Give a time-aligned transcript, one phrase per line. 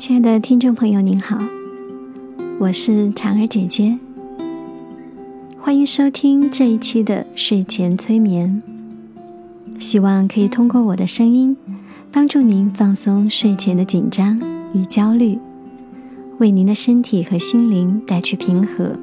[0.00, 1.38] 亲爱的听众朋友，您好，
[2.58, 3.98] 我是婵儿姐姐，
[5.58, 8.62] 欢迎收听这一期的睡前催眠。
[9.78, 11.54] 希望可以通过我的声音，
[12.10, 14.40] 帮助您放松睡前的紧张
[14.72, 15.38] 与焦虑，
[16.38, 18.96] 为您的身体和心灵带去平和。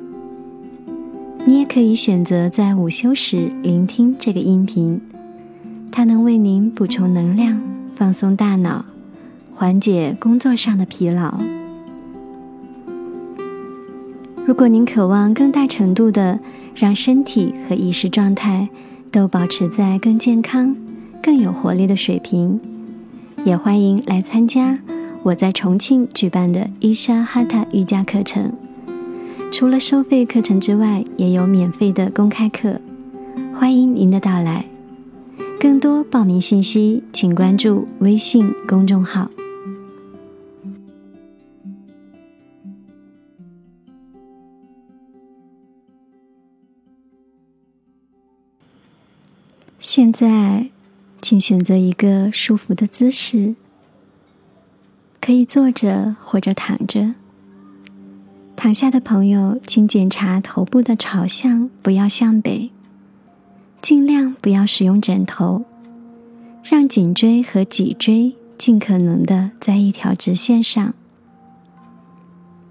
[1.45, 4.99] 你也可以选择在午休时聆听这个音频，
[5.91, 7.61] 它能为您补充能量，
[7.93, 8.83] 放松大脑。
[9.59, 11.39] 缓解工作上的疲劳。
[14.45, 16.39] 如果您渴望更大程度的
[16.75, 18.69] 让身体和意识状态
[19.09, 20.75] 都保持在更健康、
[21.23, 22.59] 更有活力的水平，
[23.43, 24.77] 也欢迎来参加
[25.23, 28.53] 我在重庆举办的伊莎哈塔瑜伽课程。
[29.51, 32.79] 除了收费课程之外，也有免费的公开课，
[33.55, 34.65] 欢迎您的到来。
[35.59, 39.27] 更多报名信息，请关注微信公众号。
[49.79, 50.69] 现在，
[51.21, 53.55] 请选择一个舒服的姿势，
[55.21, 57.13] 可以坐着或者躺着。
[58.55, 62.71] 躺下的朋友，请检查头部的朝向不要向北，
[63.79, 65.63] 尽量不要使用枕头，
[66.63, 70.95] 让颈椎和脊椎尽可能的在一条直线上。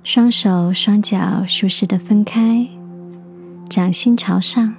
[0.03, 2.67] 双手双脚舒适的分开，
[3.69, 4.75] 掌心朝上。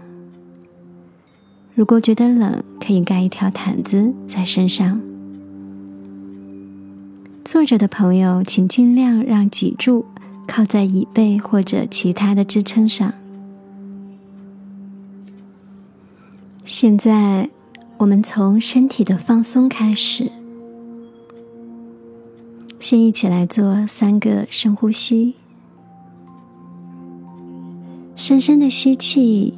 [1.78, 5.00] 如果觉得冷，可以盖一条毯子在身上。
[7.46, 10.04] 坐着的朋友，请尽量让脊柱
[10.48, 13.14] 靠在椅背或者其他的支撑上。
[16.66, 17.52] 现在，
[17.98, 20.32] 我们从身体的放松开始，
[22.80, 25.36] 先一起来做三个深呼吸，
[28.16, 29.54] 深深的吸气。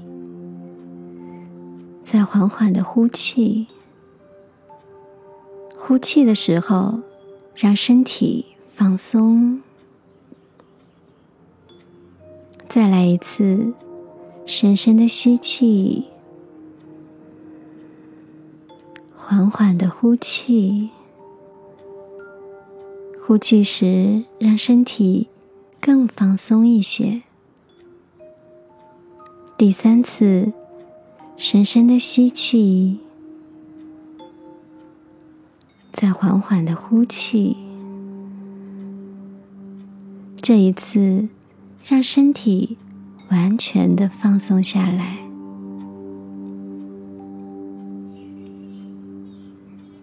[2.11, 3.67] 再缓缓的呼气，
[5.77, 7.01] 呼气的时候，
[7.53, 9.61] 让身体放松。
[12.67, 13.73] 再来一次，
[14.47, 16.05] 深深的吸气，
[19.15, 20.89] 缓缓的呼气。
[23.21, 25.27] 呼气时，让身体
[25.79, 27.21] 更放松一些。
[29.55, 30.51] 第三次。
[31.41, 32.99] 深深的吸气，
[35.93, 37.55] 再缓缓的呼气。
[40.41, 41.29] 这一次，
[41.85, 42.77] 让身体
[43.29, 45.17] 完全的放松下来，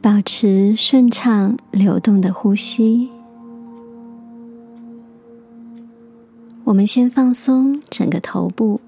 [0.01, 3.11] 保持顺畅流动的呼吸。
[6.65, 8.81] 我们先放松整个头部。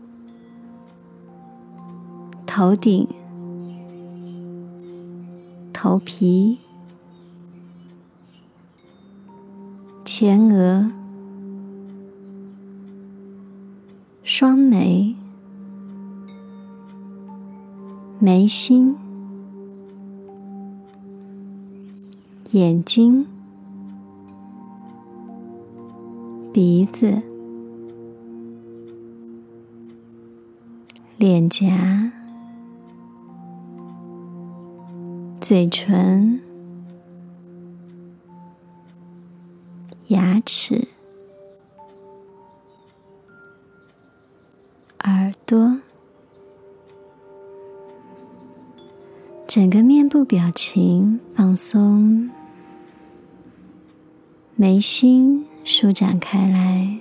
[2.59, 3.07] 头顶、
[5.73, 6.59] 头皮、
[10.05, 10.91] 前额、
[14.25, 15.15] 双眉、
[18.19, 18.97] 眉心、
[22.51, 23.25] 眼睛、
[26.53, 27.23] 鼻子、
[31.19, 32.18] 脸颊。
[35.41, 36.41] 嘴唇、
[40.09, 40.89] 牙齿、
[45.05, 45.79] 耳朵，
[49.47, 52.29] 整个面部表情放松，
[54.57, 56.99] 眉心舒展开来，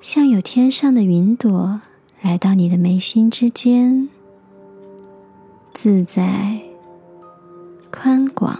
[0.00, 1.82] 像有天上的云朵
[2.22, 4.08] 来到你的眉心之间。
[5.74, 6.60] 自在、
[7.90, 8.56] 宽广，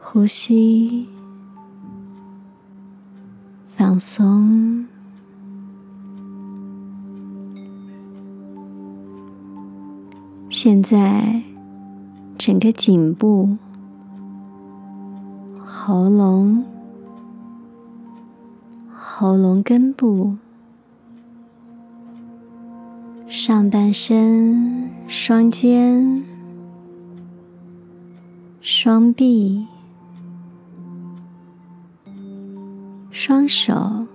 [0.00, 1.06] 呼吸，
[3.76, 4.86] 放松。
[10.48, 11.42] 现在，
[12.38, 13.58] 整个颈部、
[15.62, 16.64] 喉咙、
[18.96, 20.36] 喉咙根部。
[23.38, 26.24] 上半身双肩
[28.62, 29.62] 双臂
[33.10, 34.06] 双手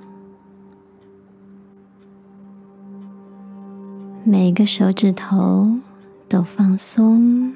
[4.23, 5.69] 每个手指头
[6.27, 7.53] 都放松。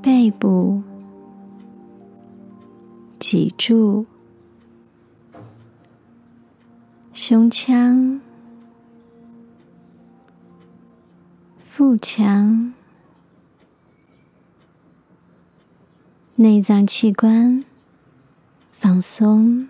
[0.00, 0.82] 背部
[3.18, 4.06] 脊柱
[7.30, 8.20] 胸腔、
[11.64, 12.74] 腹腔、
[16.34, 17.64] 内脏器官
[18.72, 19.68] 放松。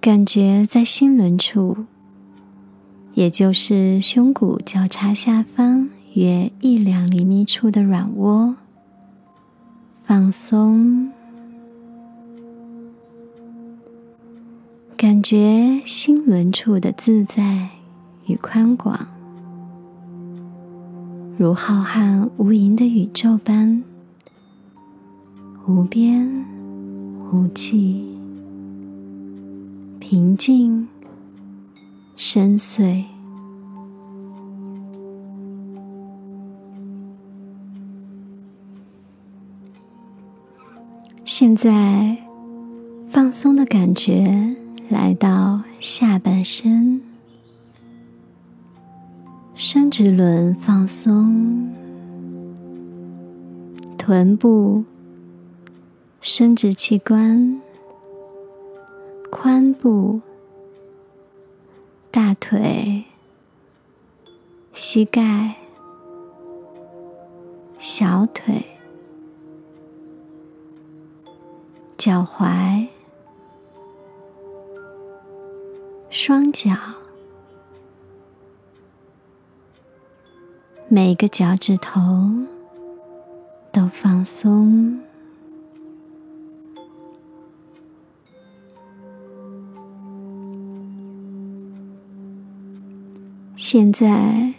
[0.00, 1.86] 感觉在心轮处，
[3.14, 8.54] 也就是胸骨交叉下方约一两厘米处的软窝
[10.04, 11.10] 放松，
[14.96, 17.68] 感觉心轮处的自在
[18.24, 19.06] 与宽广，
[21.36, 23.84] 如浩瀚无垠的宇宙般，
[25.66, 26.26] 无边
[27.30, 28.06] 无际。
[30.00, 30.88] 平静、
[32.16, 33.04] 深邃。
[41.26, 42.16] 现在，
[43.10, 44.56] 放松的感觉
[44.88, 47.02] 来到下半身，
[49.54, 51.74] 生殖轮放松，
[53.98, 54.84] 臀部、
[56.20, 57.60] 生殖器官。
[59.28, 60.20] 髋部、
[62.10, 63.04] 大腿、
[64.72, 65.56] 膝盖、
[67.78, 68.64] 小腿、
[71.98, 72.86] 脚踝、
[76.18, 76.74] 双脚，
[80.88, 82.00] 每个脚趾头
[83.70, 84.98] 都放松。
[93.58, 94.54] 现在，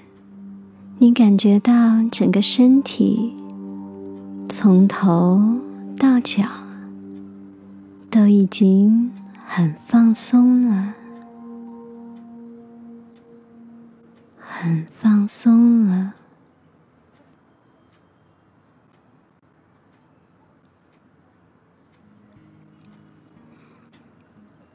[1.00, 1.74] 你感觉到
[2.12, 3.36] 整个身体
[4.48, 5.42] 从头
[5.98, 6.44] 到脚
[8.12, 9.12] 都已经
[9.48, 10.94] 很放松了，
[14.60, 16.16] 很放松了，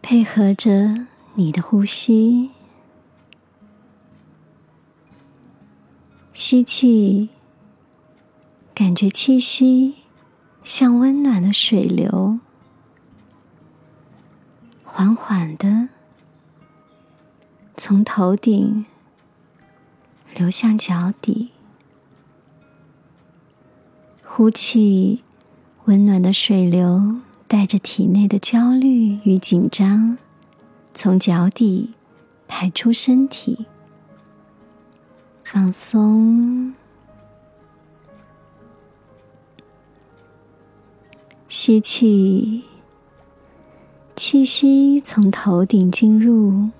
[0.01, 2.53] 配合着你的呼吸。
[6.33, 7.31] 吸气，
[8.73, 9.97] 感觉气息
[10.63, 12.39] 像温暖的水流，
[14.85, 15.89] 缓缓的
[17.77, 18.87] 从头顶
[20.35, 21.51] 流向脚底。
[24.25, 25.23] 呼气，
[25.85, 30.17] 温暖的水流带着体内的焦虑与紧张，
[30.95, 31.93] 从脚底
[32.49, 33.67] 排出身体。
[35.45, 36.73] 放松，
[41.47, 42.65] 吸气，
[44.17, 46.71] 气息从头顶进入；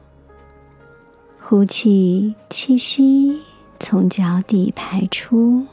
[1.45, 3.41] 呼气，气息
[3.81, 5.67] 从脚底排出。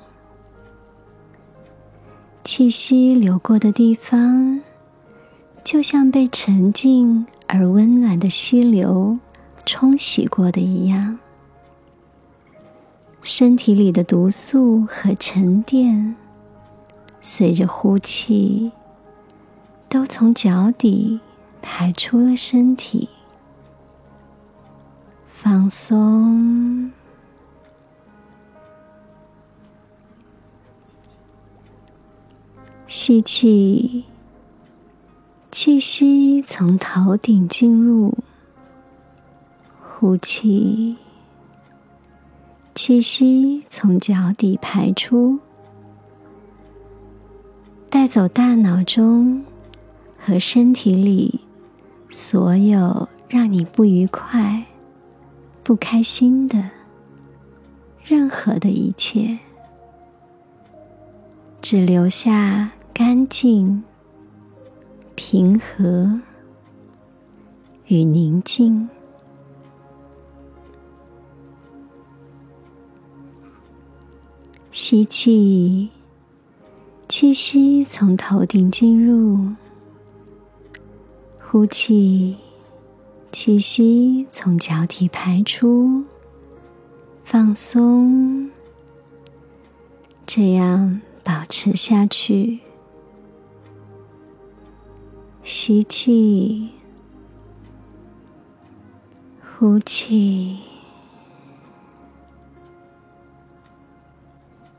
[2.43, 4.61] 气息流过的地方，
[5.63, 9.19] 就像被沉静而温暖的溪流
[9.63, 11.19] 冲洗过的一样。
[13.21, 16.15] 身体里的毒素和沉淀，
[17.21, 18.71] 随着呼气，
[19.87, 21.19] 都从脚底
[21.61, 23.07] 排出了身体。
[25.41, 26.91] 放松，
[32.85, 34.03] 吸气，
[35.49, 38.17] 气息从头顶进入，
[39.81, 40.97] 呼气。
[42.75, 45.39] 气息从脚底排出，
[47.89, 49.45] 带走大脑中
[50.17, 51.39] 和身体里
[52.09, 54.65] 所有让你不愉快、
[55.69, 56.71] 不开心的
[58.03, 59.37] 任何的一切，
[61.61, 63.83] 只留下干净、
[65.13, 66.19] 平和
[67.85, 68.89] 与宁静。
[74.71, 75.91] 吸气，
[77.07, 79.53] 气息从头顶进入；
[81.39, 82.35] 呼气，
[83.31, 86.03] 气息从脚底排出。
[87.23, 88.49] 放松，
[90.25, 92.59] 这样保持下去。
[95.43, 96.69] 吸气，
[99.39, 100.57] 呼气。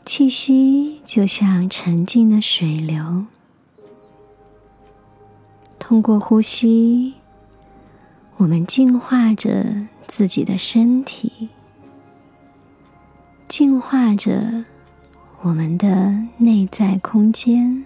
[0.05, 3.27] 气息就像沉静的水流，
[5.79, 7.15] 通过呼吸，
[8.41, 9.67] 我们净化着
[10.09, 11.51] 自己的身体，
[13.47, 14.65] 净化着
[15.43, 17.85] 我们的内在空间。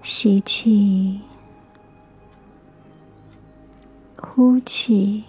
[0.00, 1.20] 吸气，
[4.16, 5.24] 呼气。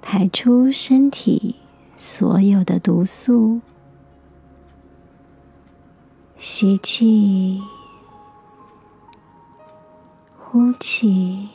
[0.00, 1.54] 排出身体
[1.96, 3.60] 所有的毒素，
[6.36, 7.62] 吸气，
[10.52, 11.48] 呼气，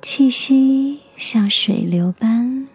[0.00, 2.68] 气息像水流般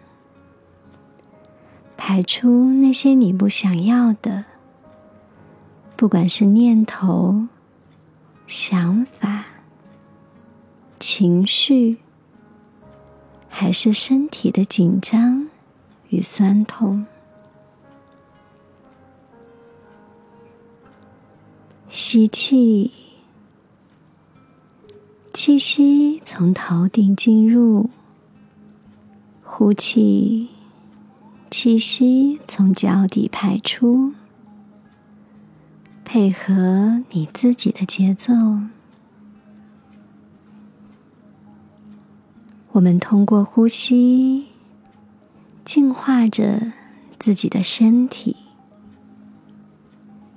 [1.96, 4.44] 排出那些你不想要的，
[5.96, 7.46] 不管是念头、
[8.46, 9.46] 想法、
[11.00, 11.96] 情绪。
[13.48, 15.48] 还是身体的紧张
[16.10, 17.06] 与酸痛。
[21.98, 22.92] 吸气，
[25.32, 27.88] 气息从头顶进入；
[29.42, 30.50] 呼气，
[31.50, 34.12] 气息从脚底排出。
[36.04, 38.34] 配合你自己的节奏。
[42.72, 44.48] 我们通过呼吸
[45.64, 46.72] 净化着
[47.18, 48.36] 自己的身体，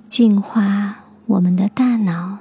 [0.08, 2.38] 净化我们的大脑，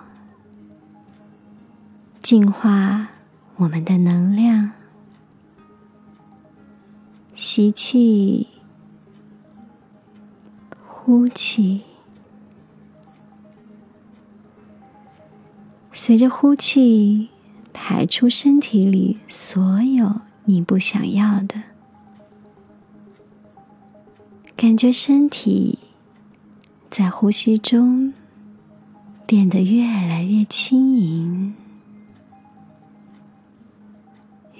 [2.23, 3.09] 净化
[3.57, 4.71] 我们的能量。
[7.35, 8.47] 吸气，
[10.87, 11.81] 呼气，
[15.91, 17.29] 随着呼气。
[17.71, 21.61] 排出身体里所有你不想要的，
[24.55, 25.79] 感觉身体
[26.89, 28.13] 在呼吸中
[29.29, 31.53] 变得越来越轻盈，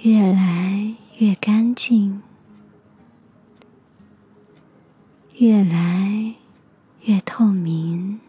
[0.02, 2.22] 越来越干净，
[5.38, 6.36] 越来
[7.02, 8.20] 越透明。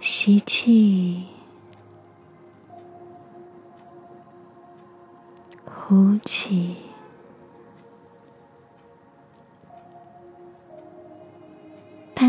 [0.00, 1.24] 吸气，
[5.66, 6.76] 呼气，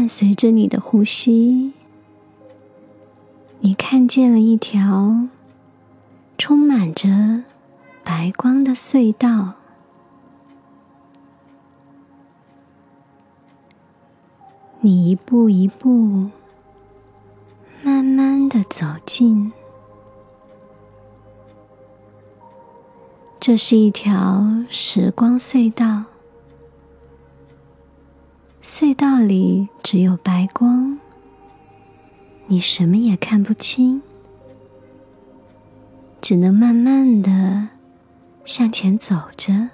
[0.04, 1.72] 伴随着你的呼吸，
[3.62, 5.30] 你看见了一条
[6.38, 7.46] 充满着
[8.04, 9.54] 白光的隧道，
[14.82, 16.32] 你一步一步。
[17.82, 19.54] 慢慢的走近，
[23.40, 26.13] 这是一条时光隧道。
[28.66, 30.98] 隧道里只有白光，
[32.48, 34.02] 你什么也看不清，
[36.22, 37.68] 只能慢慢的
[38.46, 39.72] 向前走着。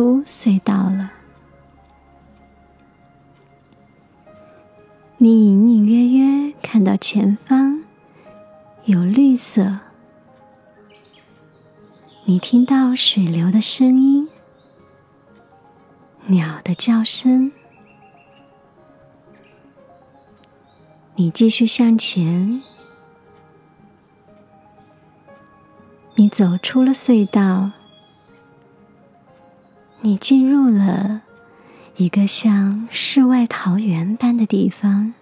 [0.00, 1.12] 出隧道了。
[5.18, 7.84] 你隐隐约约看到前方
[8.86, 9.80] 有绿色，
[12.24, 14.26] 你听到水流的声音，
[16.28, 17.52] 鸟的叫声。
[21.16, 22.62] 你继续向前，
[26.14, 27.72] 你走出了隧道，
[30.02, 31.22] 你进入了
[31.96, 35.14] 一个像世外桃源般的地方，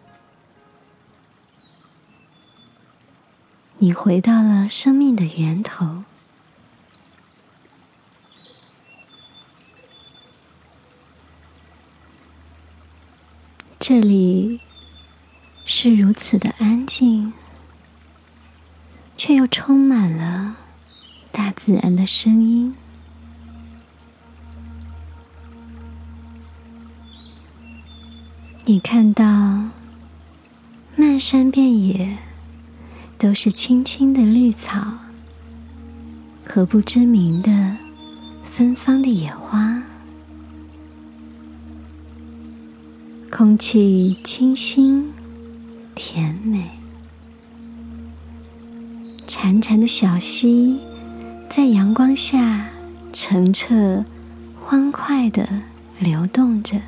[3.78, 6.04] 你回到了生命的源头，
[13.78, 14.61] 这里。
[15.70, 17.35] 是如此的安静，
[19.18, 20.56] 却又充满了
[21.30, 22.75] 大自然的声音。
[28.71, 29.25] 你看到
[30.95, 32.19] 漫山遍野
[33.17, 34.93] 都是青青的绿草
[36.47, 37.79] 和不知名的
[38.53, 39.83] 芬芳的野花，
[43.31, 45.15] 空气清新。
[45.95, 46.69] 甜美。
[49.27, 50.79] 潺潺的小溪
[51.49, 52.69] 在阳光下
[53.15, 54.05] 澄澈、
[54.63, 55.49] 欢快的
[55.99, 56.79] 流动着。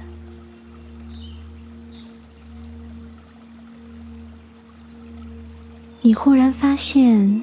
[6.02, 7.42] 你忽然发现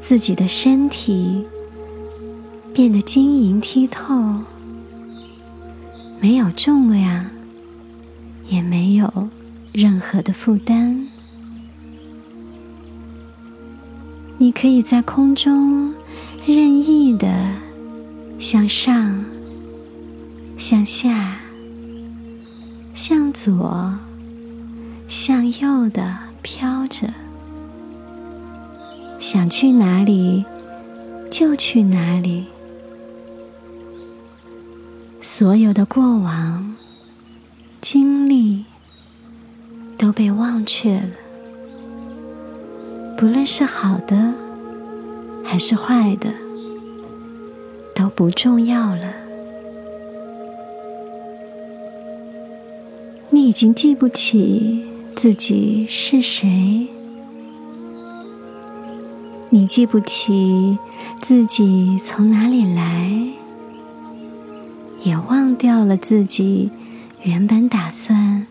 [0.00, 1.44] 自己的身体
[2.72, 4.14] 变得晶莹剔透，
[6.20, 7.26] 没有重量，
[8.46, 9.28] 也没有
[9.72, 11.08] 任何的负担。
[14.38, 15.92] 你可以在空中
[16.46, 17.28] 任意的
[18.38, 19.24] 向上、
[20.56, 21.40] 向下、
[22.94, 23.98] 向左、
[25.08, 27.12] 向右的飘着。
[29.20, 30.42] 想去哪里
[31.30, 32.46] 就去哪里，
[35.20, 36.74] 所有的过往
[37.82, 38.64] 经历
[39.98, 41.10] 都被忘却了，
[43.18, 44.32] 不论是好的
[45.44, 46.30] 还是坏的，
[47.94, 49.12] 都不重要了。
[53.28, 54.82] 你已经记不起
[55.14, 56.88] 自己是谁。
[59.60, 60.78] 你记不起
[61.20, 63.28] 自己从哪里来，
[65.02, 66.70] 也忘掉了自己
[67.20, 68.46] 原本打算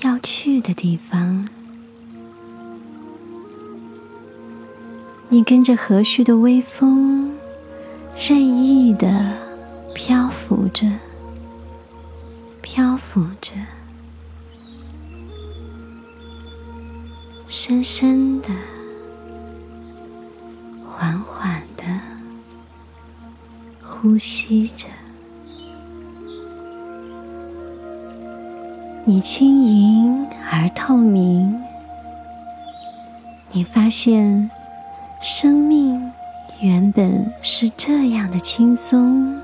[0.00, 1.46] 要去的地方。
[5.28, 7.30] 你跟着和煦的微风，
[8.18, 9.34] 任意的
[9.94, 10.90] 漂浮着，
[12.62, 13.52] 漂浮着，
[17.46, 18.48] 深深的。
[24.14, 24.86] 呼吸着，
[29.04, 31.60] 你轻盈而透明。
[33.50, 34.48] 你发现，
[35.20, 36.12] 生命
[36.60, 39.36] 原本是这样的轻松。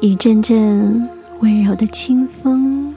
[0.00, 1.08] 一阵阵
[1.42, 2.92] 温柔的清风。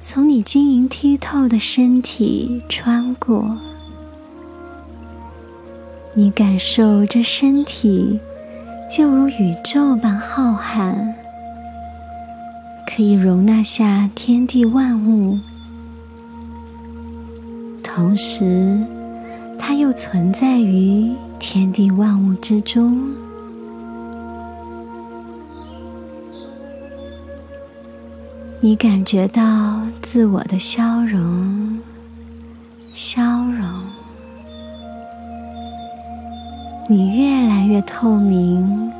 [0.00, 3.56] 从你晶莹剔透的身体穿过，
[6.12, 8.18] 你感受这身体
[8.90, 11.14] 就如宇宙般浩瀚，
[12.84, 15.38] 可以容纳下天地万物，
[17.82, 18.76] 同时
[19.56, 23.08] 它又存在于天地万物之中。
[28.60, 31.78] 你感觉到自我的消融，
[32.92, 33.64] 消融，
[36.92, 38.92] 你越来越透明，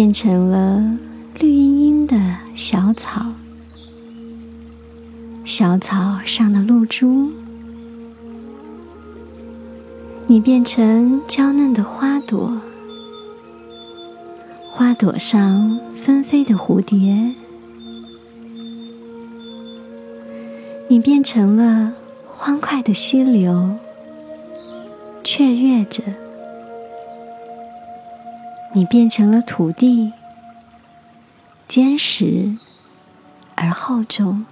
[0.00, 0.82] 变成了
[1.38, 2.18] 绿茵茵的
[2.54, 3.34] 小草，
[5.44, 7.30] 小草上的露珠。
[10.26, 12.58] 你变成娇嫩的花朵，
[14.70, 17.34] 花朵上纷飞的蝴蝶。
[20.88, 21.92] 你变成了
[22.26, 23.76] 欢快的溪流，
[25.22, 26.02] 雀跃着；
[28.72, 30.12] 你变成了土地，
[31.66, 32.56] 坚实
[33.56, 34.44] 而厚重；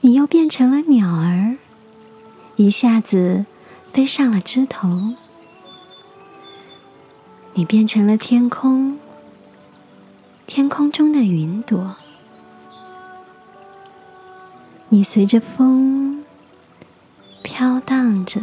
[0.00, 1.56] 你又变成了鸟儿，
[2.56, 3.46] 一下子
[3.92, 5.14] 飞上了枝头；
[7.54, 8.98] 你变成了天空，
[10.46, 11.94] 天空中的云朵。
[14.88, 16.24] 你随着风
[17.42, 18.40] 飘荡着，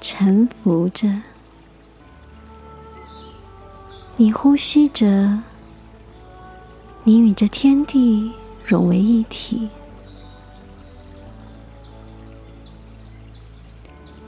[0.00, 1.22] 沉浮着，
[4.20, 5.38] 你呼吸着，
[7.04, 8.32] 你与这天地
[8.66, 9.68] 融为一体，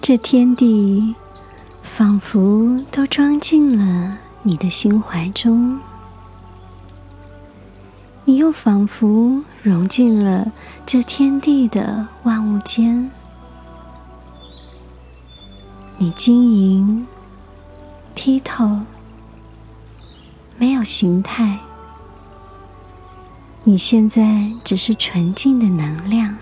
[0.01, 1.17] 这天地
[1.83, 5.81] 仿佛都装进了你的心怀中。
[8.25, 10.53] 你又仿佛融进了
[10.87, 13.11] 这天地的万物间，
[15.99, 17.05] 你晶莹
[18.15, 18.83] 剔透，
[20.61, 21.59] 没有形态。
[23.65, 26.37] 你现在只是纯净的能量。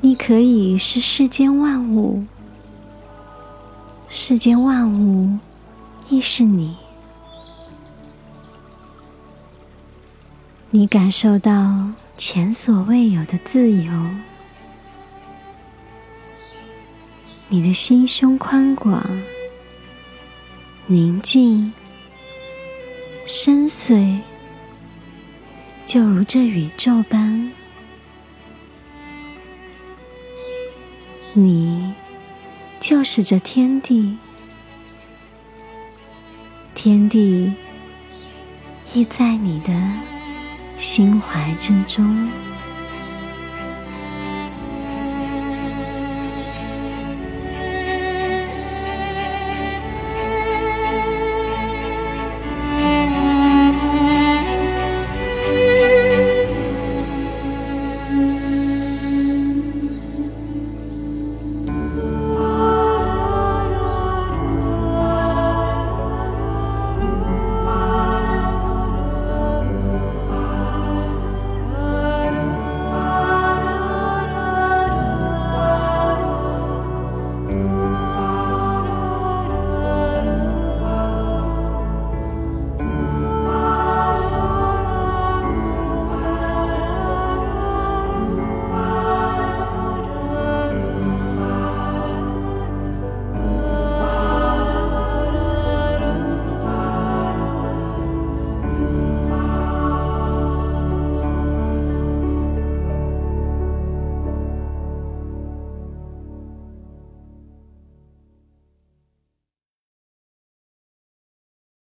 [0.00, 2.24] 你可以是世间万物，
[4.08, 5.36] 世间万物
[6.08, 6.76] 亦是你。
[10.70, 13.92] 你感受到前所未有的自由，
[17.48, 19.04] 你的心胸宽广、
[20.86, 21.72] 宁静、
[23.26, 24.20] 深邃，
[25.86, 27.50] 就如这宇宙般。
[31.32, 31.94] 你
[32.78, 34.16] 就是这天地，
[36.74, 37.52] 天地
[38.92, 39.72] 亦在你的。
[40.76, 42.28] 心怀之中。